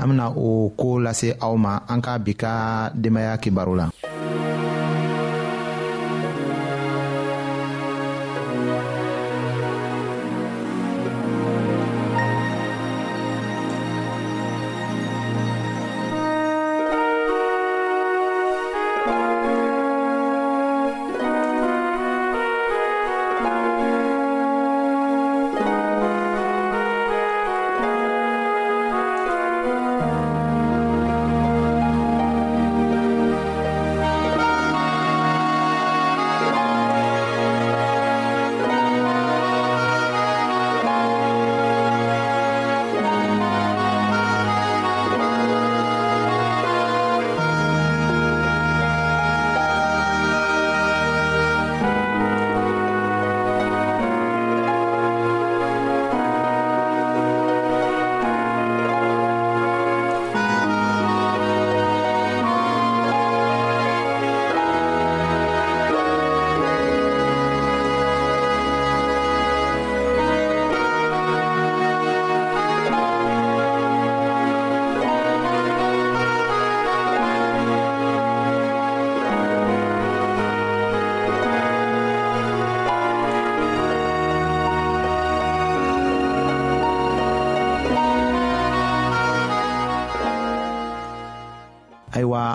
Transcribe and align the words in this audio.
an 0.00 0.06
bena 0.12 0.26
o 0.46 0.48
koo 0.78 0.96
lase 1.04 1.28
aw 1.44 1.54
ma 1.64 1.72
an 1.92 1.98
ka 2.06 2.12
bi 2.24 2.32
ka 2.42 2.52
denbaaya 3.02 3.32
kibaru 3.42 3.72
la 3.80 3.86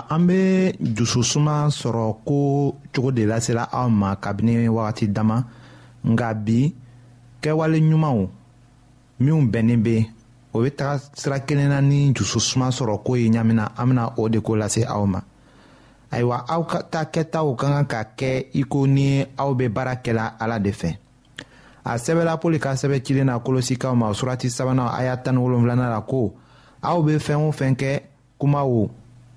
an 0.08 0.26
bɛ 0.26 0.72
dususuma 0.78 1.68
sɔrɔ 1.70 2.16
ko 2.26 2.74
cogo 2.94 3.12
de 3.12 3.24
lasela 3.26 3.68
aw 3.70 3.88
ma 3.88 4.16
kabini 4.16 4.68
wagati 4.68 5.06
dama 5.12 5.44
nka 6.08 6.34
bi 6.44 6.74
kɛwale 7.42 7.78
ɲumanw 7.82 8.24
minw 9.20 9.40
bɛnnen 9.52 9.82
bɛ 9.84 10.06
o 10.52 10.58
bɛ 10.62 10.70
taga 10.76 10.98
sira 11.14 11.40
kelen 11.40 11.68
na 11.68 11.80
ni 11.80 12.12
dususuma 12.12 12.68
sɔrɔ 12.70 13.02
ko 13.04 13.14
ye 13.16 13.28
ɲamina 13.28 13.72
an 13.76 13.88
bɛna 13.90 14.12
o 14.18 14.28
de 14.28 14.40
ko 14.40 14.52
lase 14.56 14.84
aw 14.86 15.04
ma 15.06 15.20
ayiwa 16.10 16.44
aw 16.48 16.62
ka 16.66 16.82
ta 16.82 17.04
kɛtaw 17.04 17.54
ka 17.56 17.66
kan 17.68 17.84
ka 17.86 18.04
kɛ 18.16 18.46
iko 18.54 18.86
ni 18.86 19.24
aw 19.38 19.54
bɛ 19.54 19.68
baara 19.72 19.94
kɛla 20.02 20.34
ala 20.38 20.58
de 20.58 20.70
fɛ 20.70 20.96
a 21.84 21.94
sɛbɛla 21.96 22.40
poli 22.40 22.58
ka 22.58 22.72
sɛbɛ 22.74 23.02
cilen 23.02 23.26
na 23.26 23.38
kolosikaw 23.38 23.94
ma 23.96 24.10
surati 24.12 24.48
sabanan 24.50 24.88
a 24.92 25.02
y'a 25.04 25.16
tan 25.16 25.34
ni 25.34 25.38
wolonwulanan 25.42 25.88
la 25.90 26.00
ko 26.02 26.34
aw 26.82 27.00
bɛ 27.02 27.16
fɛn 27.18 27.48
o 27.48 27.52
fɛn 27.52 27.74
kɛ 27.76 28.02
kuma 28.38 28.64
o 28.64 28.90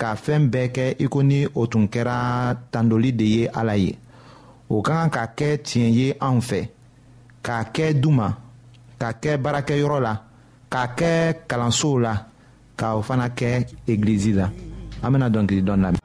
ka 0.00 0.08
fɛɛn 0.24 0.44
bɛɛ 0.52 0.66
kɛ 0.76 0.84
i 1.04 1.06
ko 1.12 1.18
ni 1.30 1.38
o 1.60 1.62
tun 1.70 1.84
kɛra 1.92 2.16
tandoli 2.72 3.10
de 3.18 3.26
ye 3.36 3.42
ala 3.60 3.74
ye 3.84 3.92
o 4.74 4.76
ka 4.86 4.92
kan 5.00 5.10
ka 5.16 5.22
kɛ 5.38 5.48
tiɲɛ 5.66 5.88
ye 5.98 6.06
anw 6.28 6.38
fɛ 6.48 6.60
k'a 7.46 7.58
kɛ 7.74 7.84
du 8.02 8.10
ma 8.18 8.26
k'a 9.00 9.10
kɛ 9.22 9.30
baarakɛyɔrɔ 9.42 9.98
la 10.06 10.12
k'a 10.72 10.84
kɛ 10.98 11.10
kalansow 11.48 11.94
la 12.04 12.14
k'o 12.78 13.00
fana 13.06 13.26
kɛ 13.38 13.48
egilizi 13.90 14.30
la 14.38 14.46
an 15.02 15.10
bena 15.12 15.28
dɔnkili 15.34 15.62
dɔn 15.68 15.80
lamɛn 15.84 15.99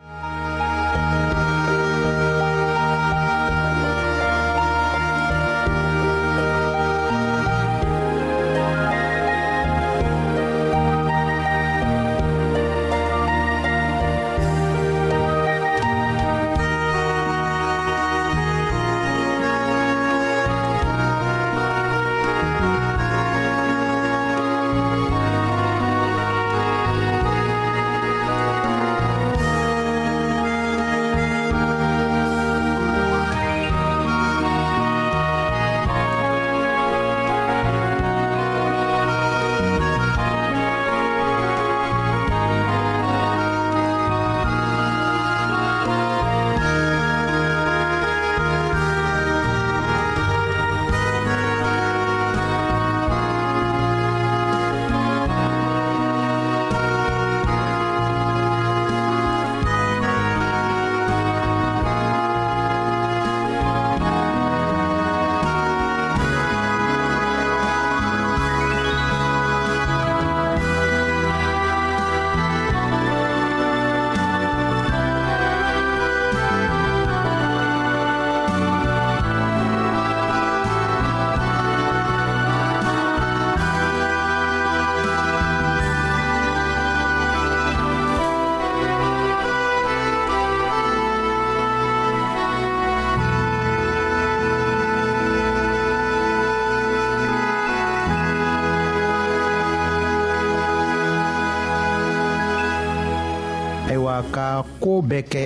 koo 104.86 105.00
bɛɛ 105.10 105.22
kɛ 105.32 105.42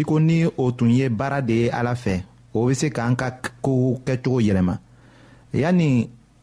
i 0.00 0.02
ko 0.08 0.14
ni 0.26 0.36
o 0.62 0.64
tun 0.76 0.90
ye 0.98 1.06
baara 1.18 1.38
de 1.48 1.54
ye 1.62 1.66
ala 1.78 1.92
fɛ 2.02 2.14
o 2.52 2.66
bɛ 2.66 2.72
se 2.80 2.88
k'an 2.96 3.14
ka 3.20 3.28
kow 3.64 3.84
kɛcogo 4.06 4.38
yɛlɛma 4.46 4.74
yanni 5.62 5.90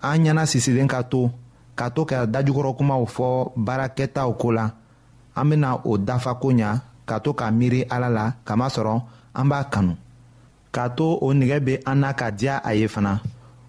an 0.09 0.17
ɲɛna 0.23 0.43
sisilen 0.51 0.87
ka 0.93 0.99
to 1.11 1.21
ka 1.79 1.85
to 1.95 2.01
ka 2.09 2.17
dajukɔrɔkumaw 2.33 3.03
fɔ 3.15 3.27
baarakɛtaw 3.65 4.29
ko 4.41 4.47
la 4.57 4.65
an 5.35 5.45
bɛna 5.49 5.69
o 5.91 5.97
dafa 6.07 6.31
ko 6.41 6.47
ɲa 6.59 6.69
ka 7.09 7.19
to 7.19 7.33
ka 7.39 7.45
miiri 7.57 7.81
ala 7.95 8.09
la 8.17 8.25
kamasɔrɔ 8.45 8.95
an 9.39 9.47
b'a 9.49 9.63
kanu 9.71 9.93
k'a 10.73 10.89
to 10.97 11.07
o 11.21 11.33
nɛgɛ 11.39 11.59
bɛ 11.67 11.75
an 11.85 11.99
na 11.99 12.13
ka 12.13 12.29
diya 12.31 12.61
a 12.63 12.71
ye 12.73 12.87
fana 12.87 13.19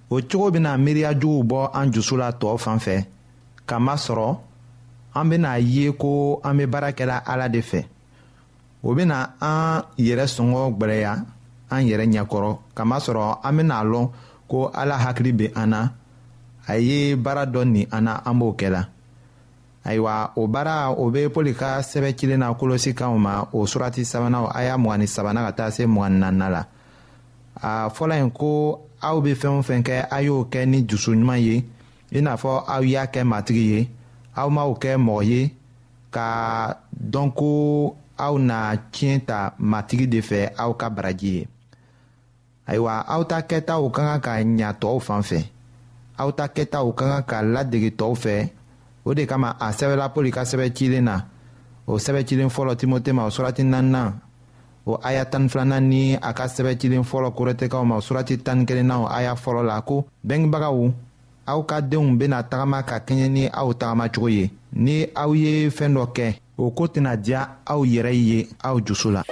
o 0.09 0.17
cogo 0.31 0.51
bɛna 0.55 0.79
miiriya 0.85 1.11
juguw 1.21 1.43
bɔ 1.51 1.71
an 1.75 1.91
dusu 1.91 2.17
la 2.17 2.31
tɔɔ 2.31 2.59
fan 2.61 2.79
fɛ 2.79 3.07
kamasɔrɔ 3.67 4.37
an 5.15 5.29
bɛna 5.31 5.59
ye 5.75 5.91
ko 5.93 6.41
an 6.45 6.57
bɛ 6.59 6.67
baara 6.71 7.21
ala 7.27 7.49
de 7.49 7.59
fɛ 7.59 7.83
o 8.83 8.91
bena 8.95 9.35
an 9.43 9.83
yɛrɛ 9.97 10.27
sɔngɔ 10.35 10.63
gwɛrɛya 10.79 11.13
an 11.75 11.83
yɛrɛ 11.89 12.07
ɲɛkɔrɔ 12.13 12.51
kamasɔrɔ 12.77 13.41
an 13.43 13.57
bena 13.57 13.85
lɔn 13.85 14.11
ko 14.51 14.71
ala 14.75 14.95
hakili 14.99 15.33
be 15.37 15.53
an 15.55 15.71
na 15.71 15.89
a 16.69 16.77
ye 16.79 17.15
baara 17.17 17.45
dɔ 17.47 17.65
ni 17.67 17.87
an 17.93 18.05
na 18.05 18.21
an 18.25 18.39
b'o 18.39 18.55
kɛla 18.57 18.87
ayiwa 19.85 20.31
o 20.37 20.47
baara 20.47 20.91
o 20.97 21.11
be 21.11 21.27
pɔli 21.29 21.55
ka 21.57 21.81
sɛbɛ 21.83 22.15
cilen 22.17 22.39
na 22.41 22.55
kolosi 22.55 22.95
ma 23.19 23.43
o 23.53 23.67
surati 23.67 24.05
sabanaw 24.05 24.49
e 24.49 24.51
a 24.55 24.65
y'a 24.69 24.77
mgani 24.79 25.07
sabana 25.09 25.45
ka 25.47 25.51
taa 25.53 25.71
se 25.71 25.85
mgani 25.87 26.19
nanna 26.19 26.49
la 26.51 26.65
a 27.61 27.91
fɔla 27.91 28.17
yen 28.17 28.31
ko 28.31 28.81
aw 29.03 29.21
be 29.21 29.35
fɛɛn 29.35 29.59
o 29.59 29.63
fɛn 29.63 29.83
kɛ 29.83 30.07
a 30.11 30.23
y'o 30.23 30.45
kɛ 30.51 30.67
ni 30.69 30.83
jusuɲuman 30.87 31.41
ye 31.41 31.65
i 32.13 32.21
n'a 32.21 32.37
fɔ 32.39 32.65
aw 32.69 32.81
y'a 32.83 33.07
kɛ 33.09 33.25
matigi 33.27 33.71
ye 33.77 33.89
aw 34.37 34.49
m'aw 34.49 34.73
kɛ 34.79 34.97
mɔgɔ 34.97 35.25
ye 35.27 35.51
ka 36.11 36.79
dɔn 36.97 37.31
ko 37.35 37.97
aw 38.19 38.35
na 38.43 38.61
tiɲɛ 38.93 39.17
ta 39.29 39.41
matigi 39.71 40.07
de 40.15 40.21
fɛ 40.29 40.39
aw 40.63 40.73
ka 40.81 40.87
baraji 40.97 41.31
ye 41.39 41.43
ayiwa 42.69 42.95
aw 43.15 43.23
ta 43.31 43.39
kɛtaw 43.49 43.83
ka 43.95 44.03
kan 44.09 44.21
ka 44.27 44.33
ɲa 44.63 44.71
tɔw 44.81 44.97
fan 45.07 45.23
fɛ 45.29 45.39
aw 46.23 46.31
ta 46.39 46.45
kɛtaw 46.55 46.87
ka 46.99 47.05
kan 47.11 47.23
ka 47.31 47.39
ladege 47.55 47.91
tɔw 48.01 48.13
fɛ 48.23 48.35
o 49.09 49.15
de 49.17 49.25
kama 49.31 49.49
a 49.61 49.69
sɛbɛla 49.79 50.07
pɔli 50.15 50.31
ka 50.37 50.43
sɛbɛ 50.51 50.67
cilen 50.77 51.05
na 51.09 51.17
o 51.91 51.99
sɛbɛ 52.05 52.21
cilen 52.29 52.51
fɔlɔ 52.55 52.75
timote 52.81 53.11
ma 53.17 53.23
o 53.27 53.31
surati 53.35 53.63
naaninan 53.73 54.21
o 54.91 54.99
aya 55.09 55.25
tani 55.25 55.49
filanan 55.49 55.89
ni 55.89 56.03
a 56.17 56.31
ka 56.33 56.45
sɛbɛ 56.49 56.77
cilen 56.81 57.05
fɔlɔ 57.11 57.29
korɛtɛkaw 57.37 57.85
ma 57.87 57.97
o 57.97 58.01
surati 58.01 58.35
tani 58.45 58.67
kelenna 58.67 58.99
o 59.01 59.07
aya 59.07 59.35
fɔlɔ 59.35 59.63
la 59.65 59.81
ko 59.81 60.05
bɛngebagaw 60.27 60.93
aw 61.47 61.61
ka 61.71 61.81
denw 61.81 62.17
bena 62.19 62.43
tagama 62.51 62.83
ka 62.87 62.99
kɛɲɛ 62.99 63.29
ni 63.31 63.45
aw 63.49 63.69
tagamacogo 63.75 64.29
ye 64.33 64.51
ni 64.73 65.07
aw 65.15 65.33
ye 65.35 65.69
fɛɛn 65.71 65.95
dɔ 65.97 66.07
kɛ 66.17 66.31
o 66.65 66.71
koo 66.77 66.89
tɛna 66.93 67.13
diya 67.25 67.41
aw 67.73 67.81
yɛrɛ 67.93 68.13
ye 68.29 68.39
aw 68.69 68.77
jusu 68.87 69.09
la 69.15 69.23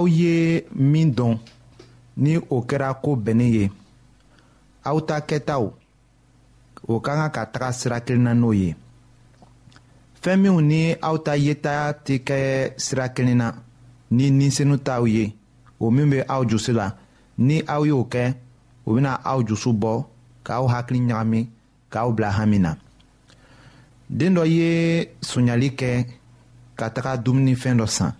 aw 0.00 0.06
ye 0.22 0.36
min 0.88 1.08
dɔn 1.18 1.34
ni 2.22 2.32
o 2.38 2.56
kɛra 2.68 2.88
ko 3.02 3.10
bɛnnen 3.24 3.50
ye 3.56 3.64
aw 4.88 4.98
ta 5.08 5.16
kɛtaw 5.28 5.64
o 6.92 7.00
ka 7.04 7.12
kan 7.18 7.30
ka 7.36 7.42
taga 7.52 7.68
sira 7.78 7.98
kelen 8.06 8.24
na 8.26 8.32
n'o 8.40 8.50
ye 8.62 8.70
fɛn 10.22 10.36
minw 10.42 10.60
ni 10.70 10.80
aw 11.08 11.16
ta 11.26 11.32
yeta 11.44 11.74
tɛ 12.04 12.14
kɛ 12.28 12.36
sira 12.84 13.06
kelen 13.14 13.36
na 13.40 13.48
ni 14.16 14.26
ninsenu 14.38 14.76
t'aw 14.86 15.04
ye 15.14 15.24
o 15.78 15.86
min 15.94 16.08
bɛ 16.12 16.18
aw 16.34 16.42
jusi 16.50 16.72
la 16.78 16.86
ni 17.46 17.56
aw 17.74 17.82
y'o 17.90 18.00
kɛ 18.12 18.24
o 18.86 18.94
bɛna 18.94 19.12
aw 19.30 19.38
jusu 19.48 19.70
bɔ 19.82 19.92
k'aw 20.46 20.64
hakili 20.72 21.00
ɲagami 21.08 21.40
k'aw 21.92 22.08
bila 22.16 22.30
hami 22.38 22.58
na 22.64 22.70
den 24.18 24.32
dɔ 24.36 24.44
ye 24.56 24.66
sonyali 25.30 25.68
kɛ 25.80 25.90
ka 26.78 26.86
taga 26.94 27.12
dumunifɛn 27.24 27.76
dɔ 27.80 27.86
san 27.98 28.12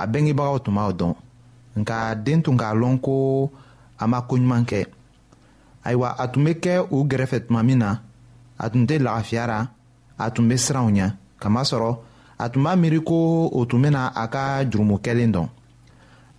a 0.00 0.06
bengebagaw 0.08 0.56
tun 0.64 0.74
b'a 0.74 0.92
dɔn 1.00 1.14
nka 1.80 1.96
den 2.24 2.40
tun 2.44 2.56
k'a 2.60 2.72
lɔn 2.80 2.94
ko 3.04 3.14
a 3.98 4.04
ma 4.10 4.18
koɲuman 4.28 4.62
kɛ 4.70 4.80
ayiwa 5.86 6.08
a 6.18 6.24
tun 6.32 6.44
bɛ 6.46 6.52
kɛ 6.62 6.72
u 6.94 7.04
gɛrɛfɛ 7.10 7.38
tuma 7.46 7.60
min 7.66 7.78
na 7.82 7.90
a 8.62 8.70
tun 8.72 8.82
tɛ 8.88 8.96
lagafiya 9.04 9.44
ra 9.50 9.58
a 10.18 10.26
tun 10.34 10.48
bɛ 10.50 10.56
siran 10.64 10.86
u 10.88 10.90
ɲɛ 10.96 11.12
kamasɔrɔ 11.42 11.92
a 12.44 12.48
tun 12.48 12.62
b'a 12.64 12.72
miiri 12.82 13.00
ko 13.04 13.16
o 13.58 13.64
tun 13.66 13.82
bɛna 13.82 14.12
a 14.22 14.26
ka 14.28 14.42
jurumu 14.70 14.96
kɛlen 15.04 15.32
dɔn 15.34 15.48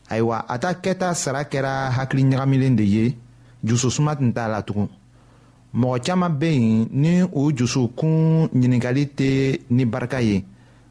ayiwa 0.10 0.46
a 0.48 0.58
ta 0.60 0.74
kɛta 0.74 1.14
sara 1.16 1.44
kɛra 1.46 1.90
hakili 1.92 2.24
ɲagamilen 2.24 2.76
de 2.76 2.84
ye 2.84 3.18
jususuma 3.66 4.16
tun 4.16 4.32
t'a 4.34 4.48
la 4.50 4.62
tugun 4.64 4.90
mɔgɔ 5.76 6.00
caman 6.06 6.30
bɛ 6.40 6.48
yen 6.50 6.88
ni 6.92 7.22
u 7.24 7.52
jusukun 7.56 8.50
ɲininkali 8.54 9.04
tɛ 9.18 9.62
ni 9.70 9.86
barika 9.86 10.20
ye 10.20 10.44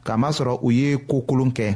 kamasɔrɔ 0.05 0.59
u 0.63 0.71
ye 0.71 0.97
ko 1.05 1.21
kolon 1.27 1.51
kɛ 1.51 1.75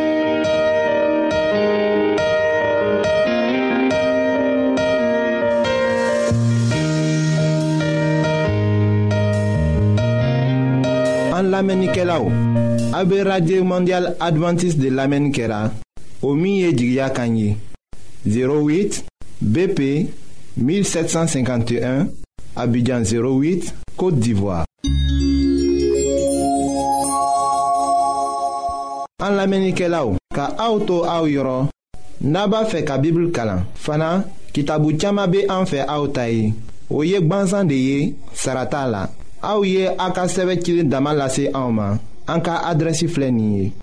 An 11.41 11.49
lamenike 11.49 12.03
la 12.05 12.19
ou, 12.21 12.29
abe 12.93 13.23
Radye 13.25 13.61
Mondial 13.65 14.11
Adventist 14.19 14.77
de 14.77 14.89
lamenikera, 14.93 15.71
omiye 16.21 16.71
djigya 16.71 17.09
kanyi, 17.09 17.57
08 18.27 19.01
BP 19.41 19.81
1751, 20.57 22.05
abidjan 22.55 23.01
08, 23.01 23.73
Kote 23.97 24.19
d'Ivoire. 24.19 24.65
An 29.25 29.33
lamenike 29.33 29.87
la 29.89 30.05
ou, 30.05 30.19
ka 30.35 30.45
auto 30.61 30.99
a 31.09 31.23
ou 31.23 31.31
yoron, 31.31 31.71
naba 32.21 32.67
fe 32.69 32.83
ka 32.85 32.99
bibl 33.01 33.31
kalan, 33.33 33.65
fana 33.73 34.27
ki 34.53 34.61
tabu 34.69 34.93
tchama 34.93 35.25
be 35.25 35.47
anfe 35.49 35.81
a 35.87 35.97
ou 36.03 36.13
tayi, 36.13 36.53
ou 36.91 37.01
yek 37.01 37.25
banzan 37.27 37.65
de 37.65 37.81
ye, 37.87 37.97
sarata 38.35 38.85
la. 38.87 39.07
Aouye 39.43 39.89
Aka 39.97 40.21
a 40.21 40.27
ka 42.39 42.73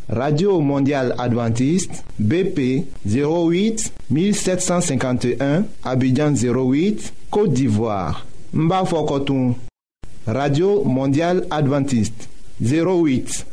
radio 0.08 0.60
Mondiale 0.60 1.12
adventiste 1.18 2.02
bp 2.18 2.84
08 3.04 3.92
1751 4.10 5.64
abidjan 5.84 6.32
08 6.32 7.12
côte 7.30 7.52
d'ivoire 7.52 8.24
n 8.54 8.70
radio 10.26 10.82
Mondiale 10.84 11.44
adventiste 11.50 12.28
08 12.62 13.44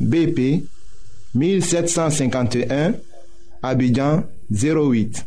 bp 0.00 0.64
1751 1.34 2.94
abidjan 3.62 4.22
08 4.52 5.26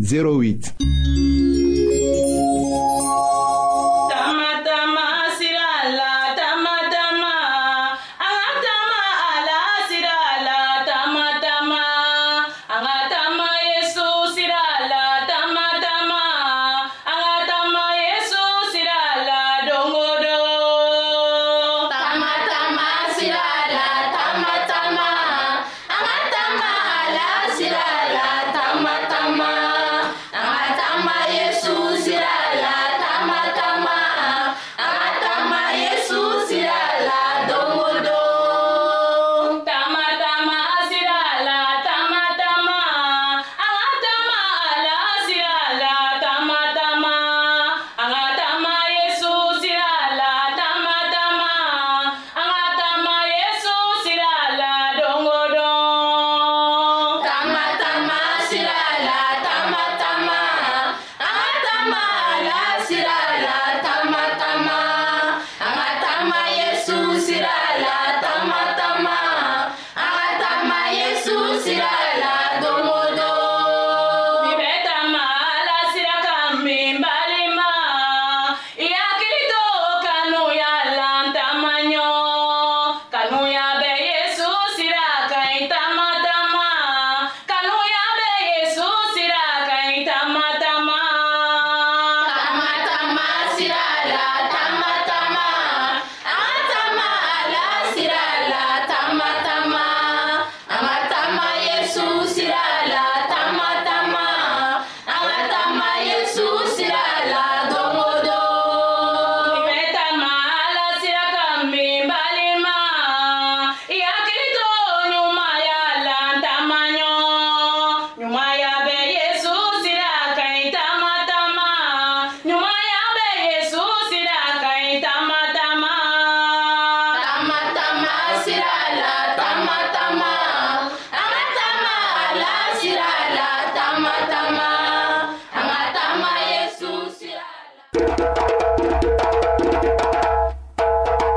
08 0.00 1.53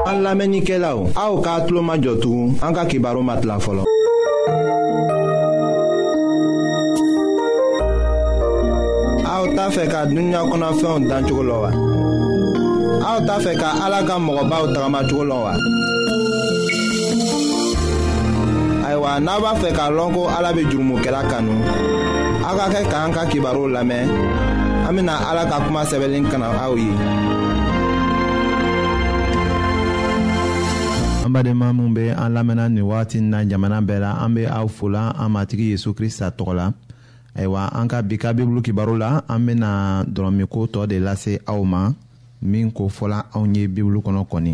An 0.10 0.24
lamenike 0.24 0.78
la 0.80 0.96
ou, 0.96 1.10
a 1.16 1.24
ou 1.32 1.42
ka 1.44 1.56
atlo 1.60 1.82
ma 1.84 1.98
jotou, 2.00 2.54
an 2.64 2.74
ka 2.76 2.86
kibaro 2.88 3.22
mat 3.28 3.44
la 3.48 3.60
folon. 3.64 3.84
A 9.28 9.34
ou 9.44 9.52
ta 9.60 9.68
fe 9.76 9.86
ka 9.92 10.06
dunya 10.14 10.42
konan 10.50 10.80
fe 10.80 10.88
yon 10.88 11.08
dan 11.12 11.28
wa. 11.30 11.72
A 13.12 13.18
ta 13.28 13.36
fe 13.44 13.56
ka 13.60 13.70
alaga 13.86 14.16
mwoba 14.20 14.62
ou 14.64 14.72
tagama 14.74 15.04
chokolo 15.08 15.44
wa. 15.46 15.54
ayiwa 19.14 19.20
n'a 19.20 19.40
b'a 19.40 19.54
fɛ 19.56 19.72
k'a 19.74 19.90
lɔn 19.90 20.14
ko 20.14 20.28
ala 20.30 20.54
be 20.54 20.64
jurumokɛla 20.70 21.22
kanu 21.30 21.54
aw 22.48 22.58
ka 22.58 22.68
kɛ 22.72 22.84
k'an 22.92 23.12
ka 23.14 23.26
kibaruw 23.26 23.68
lamɛn 23.72 24.10
an 24.88 24.94
bena 24.96 25.14
ala 25.32 25.46
ka 25.50 25.60
kuma 25.66 25.84
sɛbɛnnin 25.86 26.30
kana 26.30 26.48
aw 26.48 26.76
ye 26.76 26.90
an 31.26 31.30
badenma 31.32 31.74
minw 31.74 31.94
be 31.94 32.10
an 32.10 32.34
lamɛnna 32.36 32.70
nin 32.72 32.84
wagati 32.84 33.22
na 33.22 33.44
jamana 33.46 33.82
bɛɛ 33.82 34.00
la 34.02 34.18
an 34.26 34.30
be 34.36 34.46
aw 34.46 34.68
fola 34.68 35.14
an 35.18 35.30
matigi 35.34 35.72
yezu 35.72 35.94
krista 35.96 36.30
tɔgɔ 36.32 36.56
la 36.56 36.72
ayiwa 37.36 37.70
an 37.76 37.88
ka 37.88 38.02
bi 38.02 38.18
ka 38.18 38.34
bibulu 38.34 38.62
kibaru 38.62 38.98
la 39.00 39.22
an 39.30 39.40
bena 39.46 40.04
dɔrɔmiko 40.06 40.68
tɔɔ 40.68 40.88
de 40.88 41.00
lase 41.00 41.40
aw 41.48 41.64
ma 41.64 41.90
min 42.42 42.70
ko 42.72 42.88
fɔla 42.90 43.32
anw 43.34 43.56
ye 43.56 43.68
bibulu 43.68 44.02
kɔnɔ 44.04 44.28
kɔni 44.28 44.54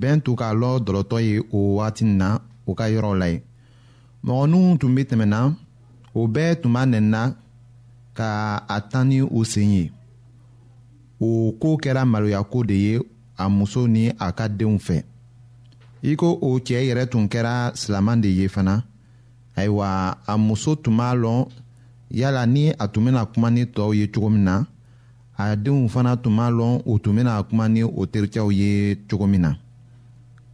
bɛn 0.00 0.16
tun 0.24 0.36
k'a 0.38 0.48
lɔ 0.60 0.68
dɔlɔtɔ 0.86 1.16
ye 1.28 1.34
o 1.56 1.76
wagati 1.76 2.04
na 2.20 2.28
o 2.68 2.74
ka 2.78 2.84
yɔrɔw 2.94 3.14
la 3.20 3.26
ye 3.32 3.42
mɔgɔninw 4.26 4.78
tun 4.80 4.94
bɛ 4.96 5.02
tɛmɛna 5.10 5.38
o 6.18 6.26
bɛɛ 6.34 6.60
tun 6.60 6.72
b'a 6.72 6.82
nɛnina 6.92 7.22
ka 8.18 8.28
a 8.68 8.80
tan 8.90 9.08
ni 9.08 9.20
u 9.20 9.44
sen 9.44 9.70
ye 9.70 9.92
o 11.20 11.52
koo 11.60 11.76
kɛra 11.76 12.04
maloyako 12.04 12.64
de 12.66 12.74
ye 12.74 13.00
a 13.36 13.48
muso 13.50 13.86
ni 13.86 14.08
a 14.18 14.32
ka 14.32 14.48
denw 14.48 14.76
fɛ 14.78 15.04
i 16.02 16.16
ko 16.16 16.38
o 16.42 16.48
cɛɛ 16.58 16.86
yɛrɛ 16.88 17.06
tun 17.10 17.28
kɛra 17.28 17.72
silaman 17.74 18.20
de 18.22 18.28
ye 18.28 18.48
fana 18.48 18.84
ayiwa 19.56 20.16
a 20.26 20.38
muso 20.38 20.74
tun 20.74 20.96
b'a 20.96 21.14
lɔn 21.14 21.46
yala 22.10 22.46
ni 22.48 22.70
a 22.70 22.88
tun 22.88 23.04
bɛna 23.04 23.26
kuma 23.34 23.50
ni 23.50 23.64
tɔw 23.64 23.94
ye 23.94 24.06
cogo 24.10 24.30
min 24.30 24.44
na 24.44 24.64
a 25.36 25.54
denw 25.56 25.86
fana 25.88 26.16
tun 26.16 26.36
b'a 26.36 26.50
lɔn 26.50 26.82
u 26.86 26.98
tun 26.98 27.16
bɛna 27.16 27.42
kuma 27.50 27.68
ni 27.68 27.82
o 27.82 28.06
terikɛw 28.06 28.50
ye 28.52 28.94
cogo 29.08 29.26
min 29.28 29.42
na 29.42 29.54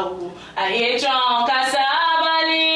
o 0.00 0.30
a 0.62 0.64
ye 0.76 0.88
jɔn 1.02 1.34
ka 1.48 1.58
sabali. 1.72 2.66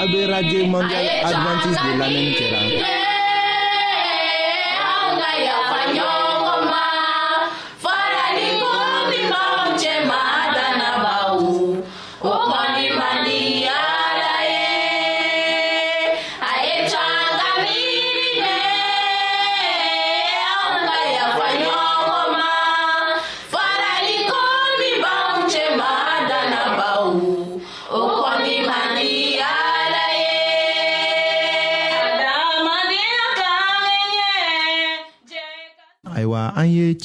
a 0.00 0.02
bɛ 0.12 0.20
radio 0.32 0.60
mondial 0.72 1.04
adventiste 1.28 1.82
de 1.86 1.92
lamɛnni 1.98 2.24
kɛra. 2.38 3.16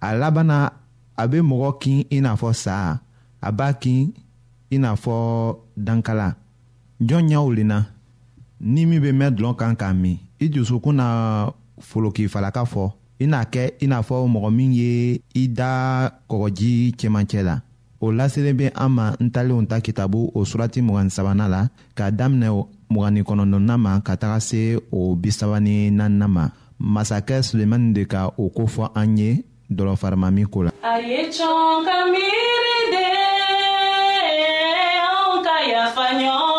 a 0.00 0.14
laban 0.16 0.44
na 0.50 0.58
a 1.18 1.22
bɛ 1.26 1.38
mɔgɔ 1.42 1.70
kin 1.80 2.04
i 2.14 2.18
n'a 2.20 2.32
fɔ 2.40 2.52
sa 2.54 3.00
a 3.42 3.50
b'a 3.52 3.72
kin 3.82 4.12
i 4.70 4.78
n'a 4.78 4.94
fɔ 4.94 5.56
dankala 5.76 6.34
jɔn 7.02 7.26
ɲɛw 7.28 7.46
lenna 7.56 7.78
ni 8.60 8.86
min 8.86 9.00
bɛ 9.02 9.10
mɛn 9.12 9.34
dɔlɔ 9.36 9.56
kan 9.58 9.74
k'a 9.76 9.92
min 9.94 10.18
i 10.40 10.46
dusukun 10.48 10.94
na 10.94 11.08
folokifalaka 11.82 12.62
fɔ 12.64 12.92
i 13.20 13.26
n'a 13.26 13.42
kɛ 13.44 13.74
i 13.82 13.86
n'a 13.86 14.02
fɔ 14.02 14.26
mɔgɔ 14.30 14.54
min 14.54 14.72
ye 14.72 15.20
i 15.34 15.46
da 15.48 16.10
kɔgɔji 16.30 16.94
cɛmancɛ 16.94 17.42
la 17.42 17.60
o 18.00 18.12
laselen 18.14 18.56
bɛ 18.56 18.70
an 18.76 18.88
ma 18.92 19.16
n 19.18 19.30
talenw 19.30 19.66
ta 19.66 19.80
kitabu 19.80 20.30
o 20.34 20.44
surati 20.46 20.80
mugani 20.80 21.10
sabanan 21.10 21.50
la 21.50 21.66
k'a 21.96 22.10
daminɛ 22.14 22.48
mugani 22.92 23.22
kɔnɔntɔnnan 23.26 23.76
ma 23.80 23.98
ka 24.00 24.14
taga 24.16 24.38
se 24.40 24.78
o 24.92 25.16
bisaba 25.16 25.58
ni 25.60 25.90
naaninan 25.90 26.30
ma 26.30 26.48
masakɛ 26.78 27.42
sulemani 27.42 27.92
de 27.94 28.04
ka 28.04 28.30
o 28.38 28.48
ko 28.50 28.62
fɔ 28.66 28.92
an 28.94 29.16
ye 29.18 29.42
dɔlɔfarimami 29.70 30.44
ko 30.52 30.62
la. 30.64 30.70
a 30.82 30.92
ye 31.10 31.20
cɔn 31.36 31.84
ka 31.86 31.96
miiri 32.12 32.78
de 32.92 33.04
anw 35.06 35.42
ka 35.44 35.56
yafa 35.70 36.04
ɲɔgɔn. 36.20 36.57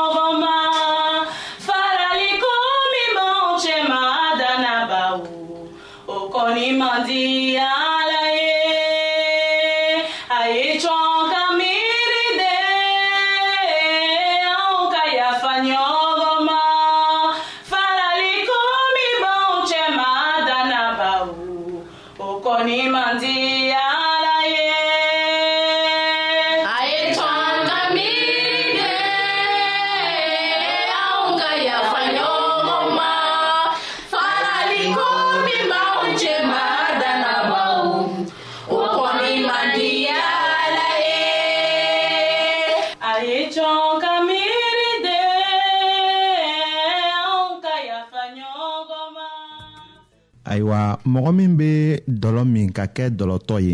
ka 52.76 52.86
kɛ 52.96 53.06
dɔlɔtɔ 53.18 53.56
ye 53.66 53.74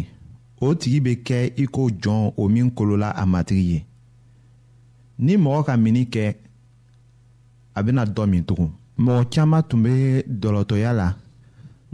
o 0.66 0.74
tigi 0.80 1.00
bɛ 1.06 1.14
kɛ 1.28 1.40
i 1.58 1.66
ko 1.76 1.82
jɔn 2.02 2.22
o 2.42 2.48
min 2.54 2.68
kolola 2.78 3.10
a 3.12 3.24
matigi 3.32 3.66
ye 3.74 3.80
ni 5.26 5.34
mɔgɔ 5.44 5.62
ka 5.68 5.74
mini 5.84 6.04
kɛ 6.14 6.26
a 7.78 7.84
bɛna 7.86 8.04
dɔ 8.16 8.24
min 8.30 8.44
tugun 8.48 8.72
mɔgɔ 9.06 9.22
caman 9.34 9.64
tun 9.70 9.84
bɛ 9.84 10.24
dɔlɔtɔya 10.42 10.92
la 10.94 11.08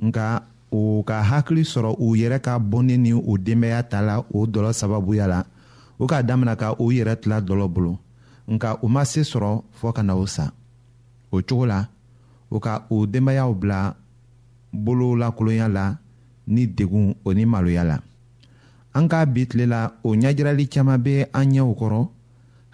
nka 0.03 0.43
o 0.71 1.03
ka 1.03 1.23
hakili 1.29 1.63
sɔrɔ 1.63 1.95
u 1.99 2.15
yɛrɛ 2.15 2.39
ka 2.41 2.59
bɔnni 2.59 2.97
ni 2.97 3.13
o 3.13 3.37
denbaya 3.37 3.81
ta 3.89 4.01
la 4.01 4.23
o 4.33 4.45
dɔlɔ 4.45 4.71
sababuya 4.73 5.27
la 5.27 5.43
o 5.99 6.07
k'a 6.07 6.23
daminɛ 6.23 6.55
ka 6.57 6.71
o 6.79 6.89
yɛrɛ 6.91 7.15
tila 7.21 7.41
dɔlɔ 7.41 7.67
bolo 7.73 7.97
nka 8.47 8.77
u 8.81 8.87
ma 8.87 9.03
se 9.05 9.21
sɔrɔ 9.21 9.63
fɔɔ 9.81 9.93
ka 9.95 10.01
na 10.03 10.15
o 10.15 10.25
sa 10.25 10.53
o 11.31 11.41
cogo 11.41 11.65
la 11.65 11.87
o 12.49 12.59
ka 12.59 12.85
o 12.89 13.05
denbayaw 13.07 13.53
bila 13.59 13.95
bolo 14.73 15.15
lakolonya 15.15 15.67
la 15.67 15.97
ni 16.47 16.67
degun 16.67 17.13
o 17.25 17.33
ni 17.33 17.45
maloya 17.45 17.83
la 17.83 17.99
an 18.93 19.07
ka 19.07 19.25
bi 19.25 19.45
tile 19.45 19.65
la 19.65 19.91
o 20.03 20.13
ɲajirali 20.15 20.65
caaman 20.73 21.01
be 21.03 21.13
an 21.33 21.49
ɲɛw 21.51 21.71
kɔrɔ 21.79 22.01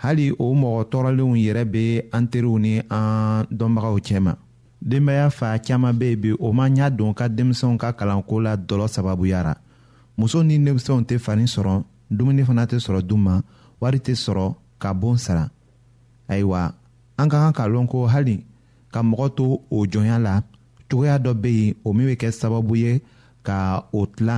hali 0.01 0.25
o 0.31 0.45
mɔgɔ 0.61 0.81
tɔɔrɔlenw 0.91 1.33
yɛrɛ 1.43 1.63
be 1.73 1.85
an 2.15 2.25
teriw 2.31 2.57
ni 2.61 2.73
an 2.97 3.45
dɔnbagaw 3.57 3.95
cɛma 4.05 4.33
denbaya 4.89 5.29
fa 5.37 5.49
caaman 5.65 5.97
be 5.97 6.15
bi 6.15 6.31
o 6.39 6.53
man 6.53 6.73
ɲa 6.75 6.89
don 6.97 7.13
ka 7.13 7.27
denmisɛnw 7.29 7.77
ka 7.79 7.91
kalanko 7.93 8.41
la 8.43 8.55
dɔlɔ 8.55 8.87
sababuya 8.87 9.43
ra 9.43 9.55
muso 10.17 10.41
ni 10.43 10.57
denmisɛnw 10.57 11.03
tɛ 11.07 11.19
fani 11.19 11.43
sɔrɔ 11.45 11.83
dumuni 12.11 12.43
fana 12.45 12.65
tɛ 12.65 12.79
sɔrɔ 12.79 13.01
du 13.07 13.17
ma 13.17 13.41
wari 13.79 13.99
tɛ 13.99 14.15
sɔrɔ 14.15 14.55
ka 14.79 14.93
boon 14.93 15.17
sara 15.17 15.49
ayiwa 16.27 16.73
an 17.17 17.29
ka 17.29 17.37
kan 17.37 17.53
ka 17.53 17.65
lɔn 17.67 17.87
ko 17.89 18.07
hali 18.07 18.43
ka 18.91 19.01
mɔgɔ 19.03 19.35
to 19.35 19.59
o 19.69 19.85
jɔnya 19.85 20.19
la 20.21 20.41
cogoya 20.89 21.19
dɔ 21.19 21.33
be 21.41 21.47
yen 21.51 21.75
o 21.83 21.93
min 21.93 22.07
be 22.07 22.15
kɛ 22.15 22.31
sababu 22.31 22.75
ye 22.77 23.01
ka 23.47 23.61
o 23.99 24.01
tila 24.15 24.37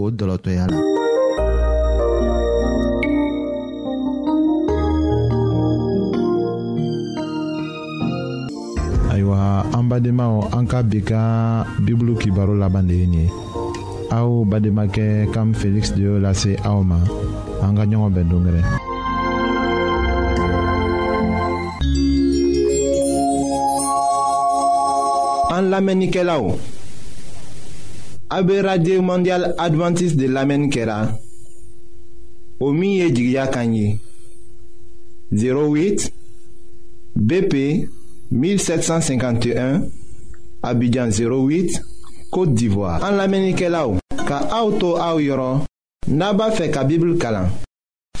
o 0.00 0.02
dɔlɔtɔya 0.16 0.64
la 0.72 0.78
ayiwa 9.14 9.38
an 9.78 9.84
badenmaw 9.90 10.34
an 10.58 10.64
ka 10.70 10.78
bi 10.90 10.98
ka 11.10 11.20
bibulu 11.86 12.12
kibaro 12.20 12.54
laban 12.62 12.88
de 12.90 12.94
ye 13.00 13.06
nin 13.08 13.16
ye 13.16 13.26
aw 14.18 14.28
bademakɛ 14.50 15.04
kam 15.34 15.48
feliksi 15.60 15.94
de 15.96 16.00
y'o 16.06 16.14
lase 16.24 16.52
aw 16.70 16.80
ma 16.90 16.98
an 17.64 17.72
ka 17.78 17.84
ɲɔgɔn 17.90 18.10
bɛn 18.16 18.26
dongɛrɛ 18.30 18.60
an 25.54 25.64
lamɛnnikɛlaw 25.70 26.42
A 28.30 28.42
be 28.42 28.60
radye 28.60 29.00
mandyal 29.00 29.54
Adventist 29.56 30.16
de 30.16 30.26
lamen 30.28 30.68
ke 30.70 30.84
la 30.84 31.08
O 32.60 32.72
miye 32.72 33.08
jigya 33.10 33.46
kanyi 33.48 33.98
08 35.32 36.10
BP 37.16 37.88
1751 38.30 39.88
Abidjan 40.62 41.08
08 41.08 41.80
Kote 42.30 42.52
Divoa 42.52 42.98
An 43.00 43.16
lamen 43.16 43.54
ke 43.56 43.70
la 43.72 43.86
ou 43.88 43.96
Ka 44.28 44.42
a 44.52 44.60
ou 44.60 44.76
tou 44.76 45.00
a 45.00 45.14
ou 45.16 45.24
yoron 45.24 45.64
Naba 46.12 46.50
fe 46.52 46.68
ka 46.72 46.84
bibl 46.84 47.16
kalan 47.20 47.48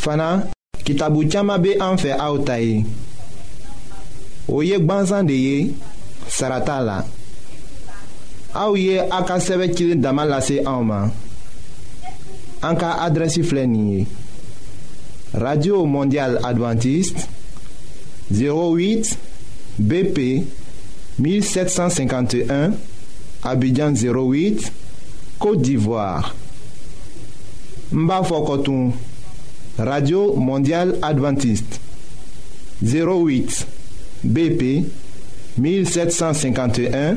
Fana 0.00 0.46
ki 0.86 0.96
tabou 0.96 1.28
tchama 1.28 1.58
be 1.60 1.76
an 1.84 2.00
fe 2.00 2.16
a 2.16 2.32
ou 2.32 2.40
tayi 2.48 2.80
Ou 4.48 4.64
yek 4.64 4.88
ban 4.88 5.04
zan 5.04 5.28
de 5.28 5.36
ye 5.36 5.56
Sarata 6.28 6.80
la 6.80 7.02
A 8.54 8.68
ouye 8.70 8.98
a 8.98 9.20
ka 9.28 9.36
seve 9.44 9.68
kilin 9.74 10.00
damal 10.00 10.28
la 10.28 10.40
se 10.40 10.58
a 10.64 10.70
ouman... 10.78 11.12
An 12.62 12.76
ka 12.76 12.94
adresi 13.04 13.42
flenye... 13.44 14.06
Radio 15.34 15.84
Mondial 15.86 16.38
Adventiste... 16.42 17.28
08 18.32 19.16
BP 19.78 20.46
1751... 21.20 22.72
Abidjan 23.44 23.92
08... 23.92 24.70
Kote 25.38 25.60
d'Ivoire... 25.60 26.34
Mba 27.92 28.22
Fokotoun... 28.24 28.94
Radio 29.78 30.32
Mondial 30.36 30.96
Adventiste... 31.02 31.78
08 32.82 33.66
BP 34.24 34.86
1751... 35.58 37.16